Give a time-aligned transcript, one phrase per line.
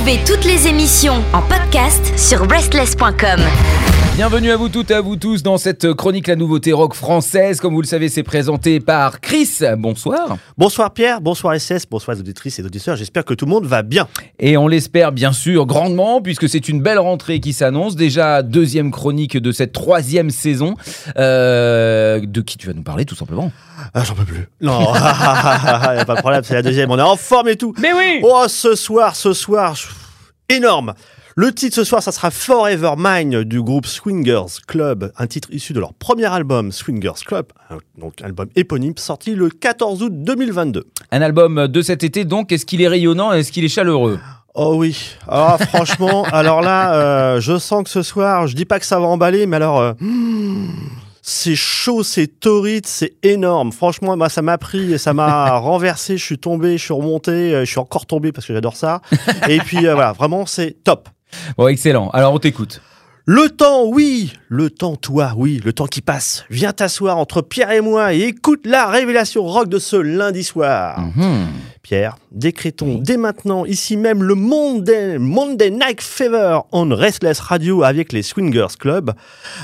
[0.00, 3.38] Retrouvez toutes les émissions en podcast sur restless.com.
[4.16, 7.58] Bienvenue à vous toutes et à vous tous dans cette chronique La nouveauté rock française.
[7.60, 9.48] Comme vous le savez, c'est présenté par Chris.
[9.78, 10.36] Bonsoir.
[10.58, 12.96] Bonsoir Pierre, bonsoir SS, bonsoir les auditrices et auditeurs.
[12.96, 14.08] J'espère que tout le monde va bien.
[14.38, 17.94] Et on l'espère bien sûr grandement puisque c'est une belle rentrée qui s'annonce.
[17.96, 20.74] Déjà deuxième chronique de cette troisième saison.
[21.16, 23.52] Euh, de qui tu vas nous parler tout simplement?
[23.94, 24.46] Ah, j'en peux plus.
[24.60, 26.90] Non, y a pas de problème, c'est la deuxième.
[26.90, 27.74] On est en forme et tout.
[27.80, 29.86] Mais oui Oh, ce soir, ce soir, je-
[30.50, 30.94] énorme.
[31.36, 35.72] Le titre ce soir, ça sera Forever Mine du groupe Swingers Club, un titre issu
[35.72, 37.46] de leur premier album Swingers Club,
[37.96, 40.84] donc album éponyme sorti le 14 août 2022.
[41.12, 42.50] Un album de cet été donc.
[42.52, 44.18] Est-ce qu'il est rayonnant Est-ce qu'il est chaleureux?
[44.54, 48.80] Oh oui, ah franchement, alors là, euh, je sens que ce soir, je dis pas
[48.80, 50.66] que ça va emballer, mais alors, euh, hmm,
[51.30, 53.70] c'est chaud, c'est torride, c'est énorme.
[53.70, 56.16] Franchement, moi, ça m'a pris et ça m'a renversé.
[56.16, 59.00] Je suis tombé, je suis remonté, euh, je suis encore tombé parce que j'adore ça.
[59.48, 61.08] Et puis euh, voilà, vraiment, c'est top.
[61.56, 62.10] Bon, excellent.
[62.10, 62.82] Alors on t'écoute.
[63.32, 66.44] Le temps, oui, le temps, toi, oui, le temps qui passe.
[66.50, 70.98] Viens t'asseoir entre Pierre et moi et écoute la révélation rock de ce lundi soir.
[70.98, 71.46] Mhm.
[71.80, 78.12] Pierre, décrétons dès maintenant, ici même, le Monday, Monday Night Fever on Restless Radio avec
[78.12, 79.12] les Swingers Club.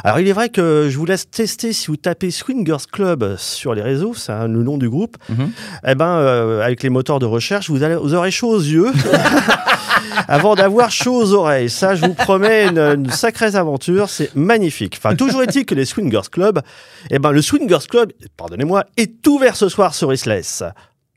[0.04, 3.74] Alors, il est vrai que je vous laisse tester si vous tapez Swingers Club sur
[3.74, 5.16] les réseaux, c'est hein, le nom du groupe.
[5.28, 5.50] Mhm.
[5.88, 8.92] Eh ben, euh, avec les moteurs de recherche, vous, allez, vous aurez chaud aux yeux
[10.28, 11.70] avant d'avoir chaud aux oreilles.
[11.70, 14.94] Ça, je vous promets une, une sacrée aventure, c'est magnifique.
[14.98, 16.60] Enfin, toujours est-il que les Swingers Club,
[17.10, 20.62] eh ben, le Swingers Club, pardonnez-moi, est ouvert ce soir sur Restless.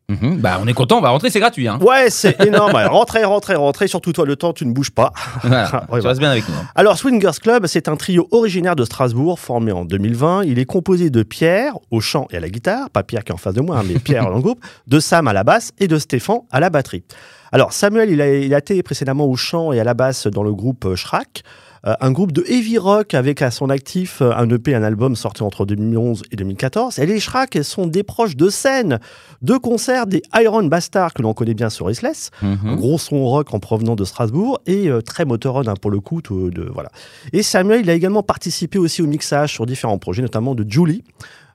[0.10, 0.38] Mhm.
[0.40, 0.98] Bah on est content.
[0.98, 1.30] On va rentrer.
[1.30, 1.68] C'est gratuit.
[1.68, 1.80] Hein.
[1.82, 2.74] Ouais, c'est énorme.
[2.74, 3.88] Rentrez, rentrez, rentrez.
[3.88, 5.14] Surtout toi, le temps, tu ne bouges pas.
[5.44, 5.86] Voilà.
[5.90, 6.56] Ouais, tu restes bien avec nous.
[6.56, 6.66] hein.
[6.76, 10.44] Alors, Swingers Club, c'est un trio originaire de Strasbourg, formé en 2020.
[10.44, 13.36] Il est composé de Pierre au chant et à la guitare, pas Pierre qui est
[13.36, 15.72] en face de moi, hein, mais Pierre dans le groupe, de Sam à la basse
[15.80, 17.04] et de Stéphane à la batterie.
[17.52, 20.44] Alors, Samuel, il a, il a été précédemment au chant et à la basse dans
[20.44, 21.44] le groupe euh, Schrack,
[21.84, 25.44] un groupe de heavy rock avec à son actif euh, un EP, un album sorti
[25.44, 27.00] entre 2011 et 2014.
[27.00, 29.00] Et les Schrack sont des proches de scène,
[29.42, 32.76] de concerts des Iron Bastards que l'on connaît bien sur Restless, un Mhm.
[32.76, 36.22] gros son rock en provenant de Strasbourg et euh, très motorone hein, pour le coup.
[36.22, 36.90] tout- de, voilà.
[37.34, 41.04] Et Samuel, il a également participé aussi au mixage sur différents projets, notamment de Julie.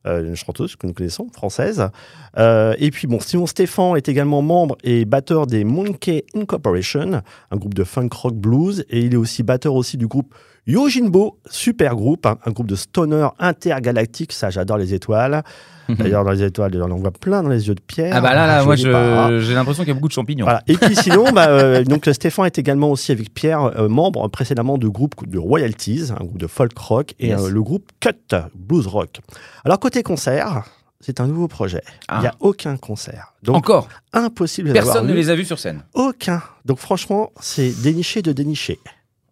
[0.06, 1.88] Euh, une chanteuse que nous connaissons, française.
[2.37, 7.56] Euh, et puis, bon, Simon Stéphan est également membre et batteur des Monkey Incorporation, un
[7.56, 8.84] groupe de funk rock blues.
[8.91, 10.34] Et il est aussi batteur aussi du groupe
[10.66, 14.32] Yojinbo, super groupe, un groupe de stoner intergalactique.
[14.32, 15.42] Ça, j'adore les étoiles.
[15.91, 18.12] D'ailleurs, dans les étoiles, on en voit plein dans les yeux de Pierre.
[18.16, 18.75] Ah bah là, là, Je moi,
[19.41, 20.47] j'ai l'impression qu'il y a beaucoup de champignons.
[20.47, 20.62] Voilà.
[20.66, 24.78] Et puis sinon, bah, euh, donc Stéphane est également aussi avec Pierre, euh, membre précédemment
[24.78, 27.41] du groupe de Royalties, un groupe de folk rock, et Yes.
[27.42, 29.20] euh, le groupe Cut, blues rock.
[29.66, 30.64] Alors côté concert,
[31.00, 31.82] c'est un nouveau projet.
[31.86, 32.20] Il Ah.
[32.22, 33.34] n'y a aucun concert.
[33.42, 33.88] Donc Encore.
[34.14, 35.82] impossible Personne ne les a vus sur scène.
[35.92, 36.42] Aucun.
[36.64, 38.78] Donc franchement, c'est déniché de déniché.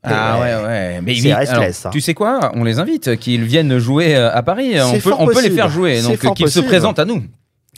[0.04, 0.54] Ah Ouais.
[0.56, 1.00] ouais, ouais.
[1.02, 1.90] Mais, C'est mais, restless, alors, hein.
[1.92, 4.74] tu sais quoi On les invite, qu'ils viennent jouer euh, à Paris.
[4.80, 5.54] On C'est peut, fort on peut les possible.
[5.56, 6.00] faire jouer.
[6.00, 6.66] C'est Donc fort qu'ils se possible.
[6.68, 7.22] présentent à nous.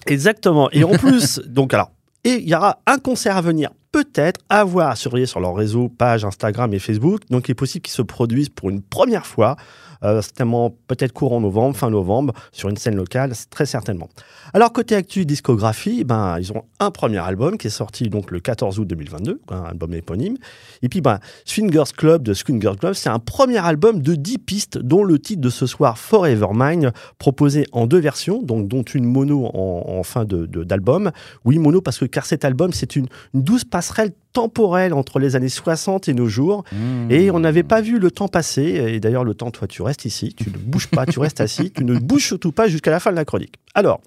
[0.06, 0.70] Exactement.
[0.72, 1.90] Et en plus, donc alors,
[2.24, 5.54] et il y aura un concert à venir, peut-être, à voir, à surveiller sur leur
[5.54, 7.20] réseau, page Instagram et Facebook.
[7.30, 11.41] Donc, il est possible qu'ils se produisent pour une première fois, euh, certainement peut-être courant
[11.41, 14.09] novembre, fin novembre, sur une scène locale, très certainement.
[14.53, 18.41] Alors, côté actu discographie, ben, ils ont un premier album qui est sorti donc le
[18.41, 20.37] 14 août 2022, un album éponyme.
[20.83, 24.78] Et puis, ben, Swingers Club de Swingers Club, c'est un premier album de 10 pistes,
[24.78, 29.04] dont le titre de ce soir, Forever Mine, proposé en deux versions, donc dont une
[29.04, 31.10] mono en, en fin de- de- d'album.
[31.44, 35.37] Oui, mono, parce que car cet album, c'est une, une douce passerelle temporelle entre les
[35.37, 36.65] années 60 et nos jours.
[36.72, 37.10] Mmh.
[37.12, 38.62] Et on n'avait pas vu le temps passer.
[38.62, 41.71] Et d'ailleurs, le temps, toi, tu restes ici, tu ne bouges pas, tu restes assis,
[41.71, 43.55] tu ne bouges surtout pas jusqu'à la fin de la chronique.
[43.75, 44.00] Alors,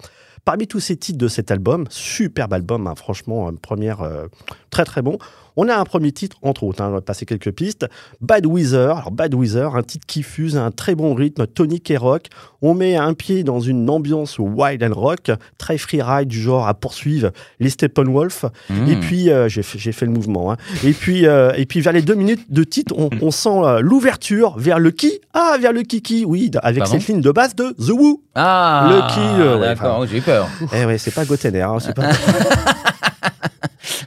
[0.44, 4.26] parmi tous ces titres de cet album, superbe album, hein, franchement, une première euh,
[4.70, 5.18] très très bon.
[5.60, 7.88] On a un premier titre, entre autres, hein, on va passer quelques pistes.
[8.20, 8.96] Bad Weather.
[8.96, 12.26] Alors, Bad Weather, un titre qui fuse un très bon rythme, tonique et rock.
[12.62, 16.74] On met un pied dans une ambiance wild and rock, très freeride du genre à
[16.74, 18.44] poursuivre les Steppenwolf.
[18.70, 18.88] Mmh.
[18.88, 20.52] Et puis, euh, j'ai fait, le mouvement.
[20.52, 20.56] hein.
[20.84, 23.80] Et, puis, euh, et puis, vers les deux minutes de titre, on, on sent euh,
[23.80, 25.18] l'ouverture vers le qui?
[25.34, 26.98] Ah, vers le kiki, oui, avec Pardon?
[27.00, 28.22] cette ligne de base de The Who.
[28.36, 30.46] Ah, Le qui, ouais, D'accord, j'ai eu peur.
[30.72, 32.10] Eh ouais, c'est pas Gotener, hein, c'est pas.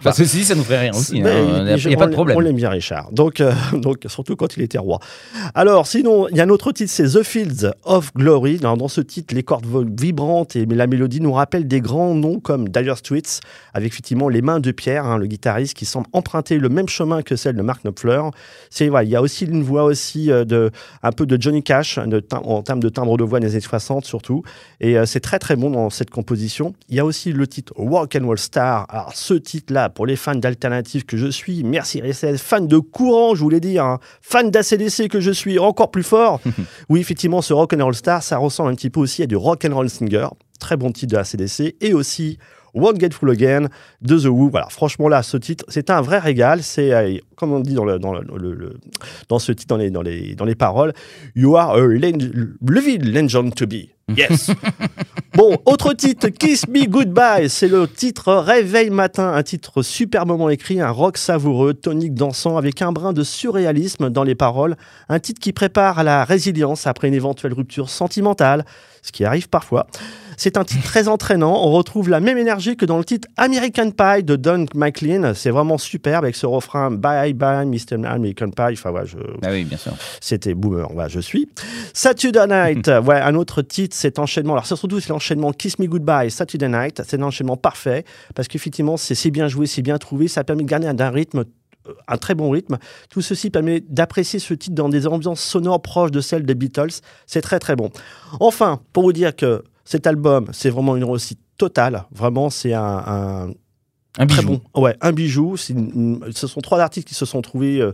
[0.03, 1.17] Parce que si, ça nous ferait rien aussi.
[1.17, 2.37] Il Mais n'y a, je- y a pas de problème.
[2.37, 3.11] On l'aime bien, Richard.
[3.11, 4.99] Donc, euh, donc, surtout quand il était roi.
[5.55, 8.57] Alors, sinon, il y a un autre titre, c'est The Fields of Glory.
[8.57, 9.65] Dans, dans ce titre, les cordes
[9.99, 13.39] vibrantes et la mélodie nous rappellent des grands noms comme Dire Straits,
[13.73, 17.21] avec effectivement les mains de Pierre, hein, le guitariste, qui semble emprunter le même chemin
[17.21, 18.21] que celle de Mark Knopfler.
[18.69, 20.71] C'est voilà, il y a aussi une voix aussi euh, de
[21.03, 23.59] un peu de Johnny Cash de tim- en termes de timbre de voix des années
[23.59, 24.43] 60 surtout.
[24.79, 26.73] Et euh, c'est très très bon dans cette composition.
[26.89, 28.85] Il y a aussi le titre Walk and Roll Star.
[28.89, 31.63] Alors ce titre-là, pour les fans d'alternative que je suis.
[31.63, 32.37] Merci RSS.
[32.41, 33.83] Fan de courant, je voulais dire.
[33.85, 33.99] hein.
[34.21, 36.39] Fan d'ACDC que je suis encore plus fort.
[36.89, 39.35] oui, effectivement, ce Rock and Roll Star, ça ressemble un petit peu aussi à du
[39.35, 40.27] Rock and Roll Singer.
[40.59, 41.75] Très bon titre de ACDC.
[41.81, 42.37] Et aussi
[42.73, 43.67] Won't Get Full Again
[44.01, 44.49] de The Who.
[44.49, 46.63] Voilà, franchement, là, ce titre, c'est un vrai régal.
[46.63, 48.77] C'est, euh, comme on dit dans, le, dans, le,
[49.27, 50.93] dans ce titre, dans les, dans, les, dans les paroles,
[51.35, 53.89] You are a living legend to be.
[54.15, 54.51] Yes.
[55.33, 57.49] bon, autre titre, Kiss Me Goodbye.
[57.49, 62.83] C'est le titre Réveil matin, un titre superbement écrit, un rock savoureux, tonique dansant, avec
[62.83, 64.75] un brin de surréalisme dans les paroles.
[65.09, 68.65] Un titre qui prépare à la résilience après une éventuelle rupture sentimentale,
[69.01, 69.87] ce qui arrive parfois.
[70.43, 71.53] C'est un titre très entraînant.
[71.63, 75.33] On retrouve la même énergie que dans le titre American Pie de Don McLean.
[75.35, 77.95] C'est vraiment superbe avec ce refrain Bye bye Mr.
[78.05, 78.73] American Pie.
[78.73, 79.93] Enfin, ouais, je, Ah oui, bien sûr.
[80.19, 81.49] c'était Boomer, voilà, je suis.
[81.93, 84.53] Saturday Night, ouais, un autre titre, cet enchaînement.
[84.53, 87.01] Alors, ça surtout, c'est l'enchaînement Kiss Me Goodbye, Saturday Night.
[87.05, 88.05] C'est un enchaînement parfait
[88.35, 90.27] parce qu'effectivement, c'est c'est bien joué, c'est bien trouvé.
[90.27, 91.45] Ça permet de garder un, un rythme,
[91.87, 92.77] euh, un très bon rythme.
[93.09, 97.01] Tout ceci permet d'apprécier ce titre dans des ambiances sonores proches de celles des Beatles.
[97.25, 97.89] C'est très, très bon.
[98.39, 102.05] Enfin, pour vous dire que cet album, c'est vraiment une réussite totale.
[102.11, 103.49] Vraiment, c'est un, un,
[104.19, 104.59] Un Très bijou.
[104.73, 104.81] bon.
[104.81, 105.55] Ouais, un bijou.
[105.69, 107.93] Une- ce sont trois artistes qui se sont trouvés euh,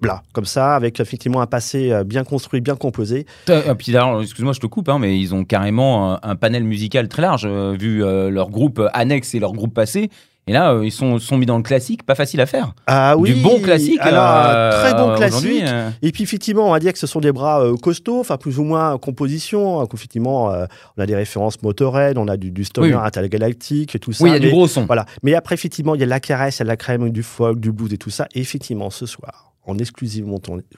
[0.00, 3.26] là, comme ça, avec effectivement un passé euh, bien construit, bien composé.
[3.48, 7.44] Excuse-moi, je te coupe, hein, mais ils ont carrément un, un panel musical très large,
[7.46, 10.10] euh, vu euh, leur groupe annexe et leur groupe passé.
[10.48, 12.74] Et là, euh, ils sont, sont mis dans le classique, pas facile à faire.
[12.88, 14.00] Ah oui, du bon classique.
[14.00, 15.62] Alors, euh, très bon classique.
[15.64, 15.88] euh.
[16.02, 18.58] Et puis effectivement, on va dire que ce sont des bras euh, costauds, enfin plus
[18.58, 19.80] ou moins composition.
[19.80, 20.66] hein, qu'effectivement, euh,
[20.96, 23.00] on a des références Motorhead, on a du, du Stoner Oui.
[23.00, 24.24] Intergalactique et tout ça.
[24.24, 24.84] Oui, il y a du mais- gros son.
[24.86, 25.06] Voilà.
[25.22, 27.08] Mais après, effectivement, il y a de la caresse, il y a de la crème,
[27.10, 28.26] du folk, du blues et tout ça.
[28.34, 29.78] Et effectivement, ce soir, en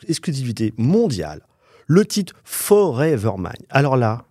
[0.08, 1.40] exclusivité mondiale,
[1.86, 3.52] le titre Forever Mine.
[3.70, 4.24] Alors là,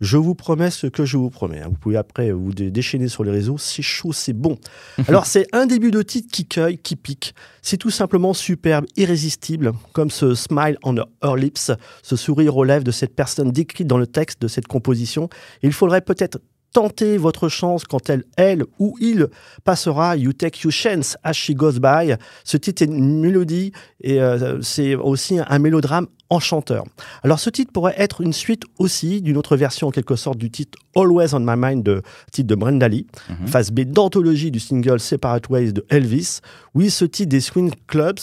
[0.00, 1.60] je vous promets ce que je vous promets.
[1.60, 1.68] hein.
[1.70, 3.58] Vous pouvez après vous dé- déchaîner sur les réseaux.
[3.58, 4.58] C'est chaud, c'est bon.
[5.08, 7.34] Alors, c'est un début de titre qui cueille, qui pique.
[7.62, 11.70] C'est tout simplement superbe, irrésistible, comme ce smile on her lips,
[12.02, 15.28] ce sourire aux lèvres de cette personne décrite dans le texte de cette composition.
[15.62, 16.38] Il faudrait peut-être
[16.72, 19.28] tenter votre chance quand elle, elle ou il
[19.64, 22.12] passera You Take Your Chance as She Goes By.
[22.44, 23.72] Ce titre est une mélodie
[24.02, 26.84] et euh, c'est aussi un mélodrame enchanteur.
[27.22, 30.50] Alors ce titre pourrait être une suite aussi d'une autre version en quelque sorte du
[30.50, 32.02] titre Always on My Mind, de
[32.32, 33.46] titre de Brenda Lee, Mhm.
[33.46, 36.40] phase B d'anthologie du single Separate Ways de Elvis.
[36.74, 38.18] Oui, ce titre des Swing Clubs,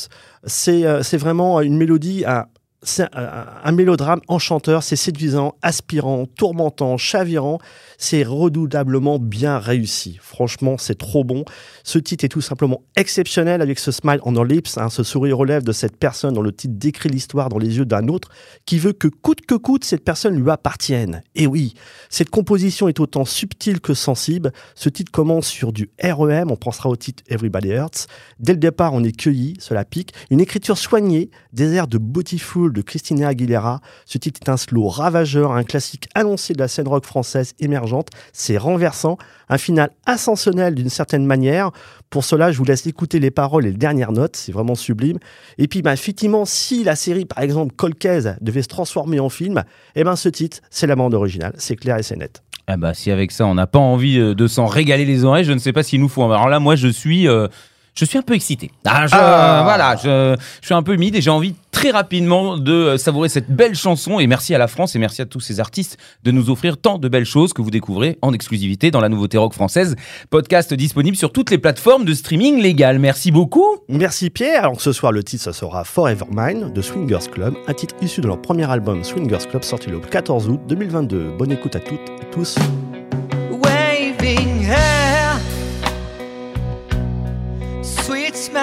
[0.46, 2.46] c'est euh, c'est vraiment une mélodie, un,
[2.84, 7.60] c'est un, mélodrame enchanteur, c'est séduisant, aspirant, tourmentant, chavirant,
[7.98, 10.20] c'est redoutablement bien réussi.
[10.22, 11.46] Franchement, c'est trop bon.
[11.84, 15.44] Ce titre est tout simplement exceptionnel avec ce smile on her lips, hein, ce sourire
[15.44, 18.30] lèvres de cette personne dont le titre décrit l'histoire dans les yeux d'un autre
[18.66, 21.24] qui veut que coûte que coûte cette personne lui appartienne.
[21.36, 21.74] Et oui,
[22.10, 24.52] cette composition est autant subtile que sensible.
[24.76, 28.08] Ce titre commence sur du REM, on pensera au titre Everybody Hurts.
[28.40, 30.14] Dès le départ, on est cueilli, cela pique.
[30.30, 33.80] Une écriture soignée, des airs de Beautiful de Christina Aguilera.
[34.06, 38.10] Ce titre est un slow ravageur, un classique annoncé de la scène rock française émergente.
[38.34, 39.18] C'est renversant,
[39.50, 41.72] un final ascensionnel d'une certaine manière.
[42.10, 45.20] Pour cela, je vous laisse écouter les paroles et les dernières notes, c'est vraiment sublime.
[45.58, 49.64] Et puis, bah, effectivement, si la série, par exemple, Colcaise, devait se transformer en film,
[49.96, 52.44] eh ben, ce titre, c'est la bande originale, c'est clair et c'est net.
[52.66, 55.44] Ah bah si avec ça on n'a pas envie euh, de s'en régaler les oreilles,
[55.44, 56.24] je ne sais pas s'il nous faut.
[56.24, 57.48] Alors là moi je suis euh,
[57.96, 58.72] je suis un peu excité.
[58.86, 59.62] Ah, je- Ah.
[59.64, 63.30] voilà, je, je suis un peu humide et j'ai envie très rapidement de euh, savourer
[63.30, 66.32] cette belle chanson et merci à la France et merci à tous ces artistes de
[66.32, 69.54] nous offrir tant de belles choses que vous découvrez en exclusivité dans la nouveauté rock
[69.54, 69.96] française.
[70.30, 73.00] Podcast disponible sur toutes les plateformes de streaming légales.
[73.00, 73.66] Merci beaucoup.
[73.90, 74.64] Merci Pierre.
[74.66, 78.22] Alors ce soir, le titre, ça sera Forever Mine de Swingers Club, un titre issu
[78.22, 81.32] de leur premier album Swingers Club sorti le 14 août 2022.
[81.38, 82.56] Bonne écoute à toutes et tous.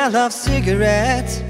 [0.00, 1.42] Smell of cigarettes.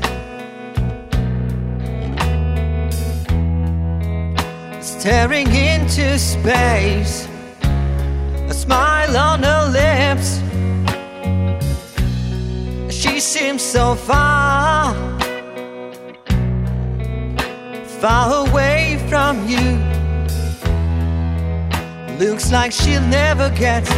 [4.80, 7.28] Staring into space,
[8.49, 10.40] a smile on her lips.
[12.92, 14.95] She seems so far,
[18.00, 19.78] far away from you.
[22.19, 23.88] Looks like she'll never get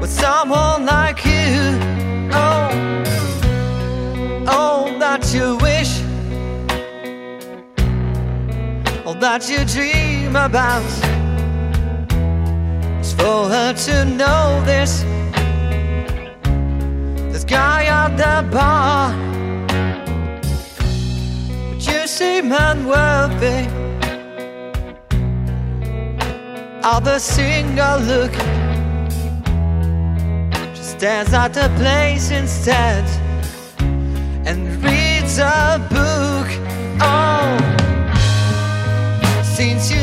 [0.00, 2.01] with someone like you.
[2.34, 2.68] Oh,
[4.48, 6.00] all that you wish,
[9.04, 10.82] all that you dream about
[13.00, 15.04] is for her to know this.
[17.32, 19.12] This guy at the bar,
[21.70, 23.68] but you seem unworthy
[26.84, 28.61] of the single look.
[31.02, 33.04] Stares at the place instead
[34.46, 36.48] and reads a book.
[37.00, 37.58] Oh,
[39.42, 40.01] since you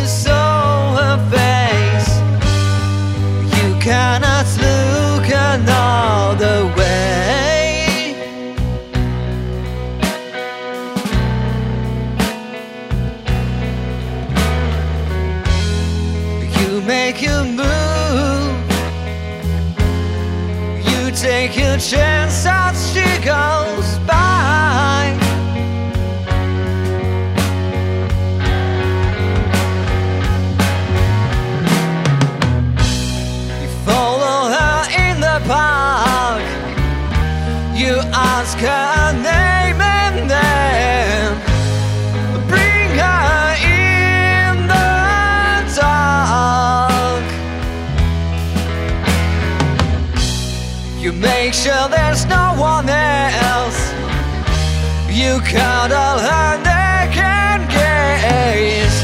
[55.19, 59.01] You cuddle her neck and gaze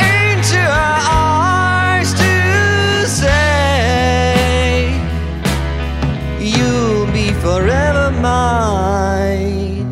[0.00, 4.90] into her eyes to say,
[6.40, 9.86] You'll be forever mine.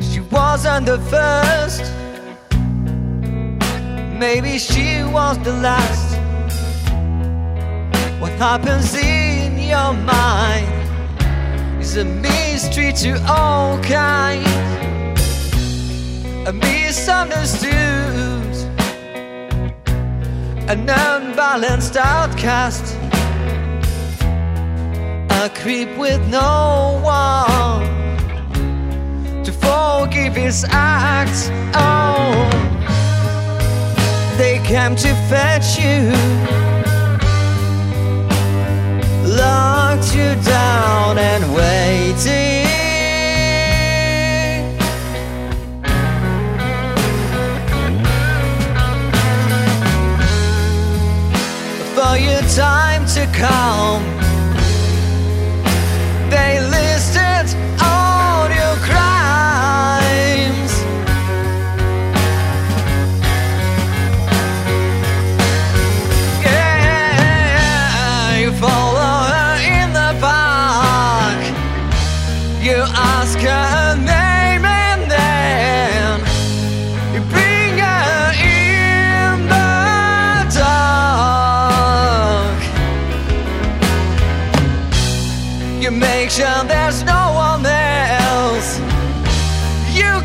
[0.00, 1.84] She wasn't the first,
[4.18, 6.18] maybe she was the last.
[8.20, 10.73] What happens in your mind
[11.96, 14.48] a mystery to all kinds,
[16.48, 17.70] a misunderstood,
[20.68, 22.96] an unbalanced outcast,
[25.30, 27.84] a creep with no one
[29.44, 31.48] to forgive his acts.
[31.74, 32.32] Oh,
[34.36, 36.12] they came to fetch you
[39.94, 42.64] locked you down and waiting.
[51.94, 54.03] For your time to come,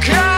[0.07, 0.28] You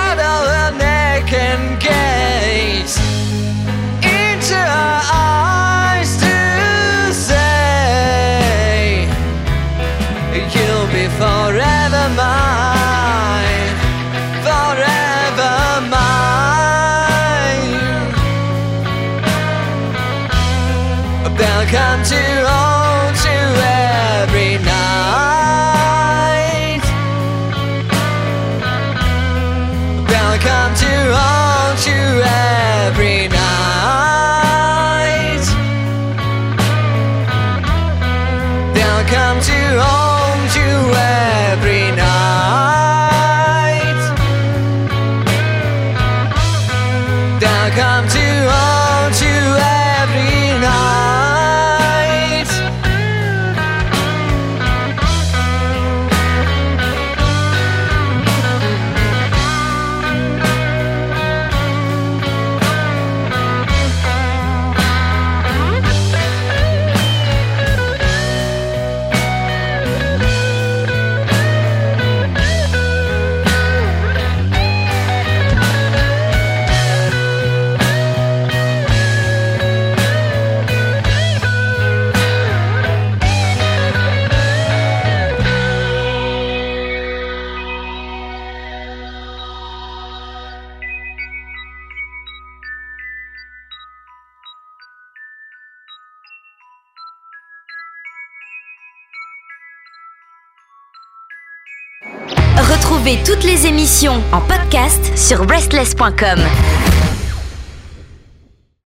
[103.26, 106.40] Toutes les émissions en podcast sur breastless.com.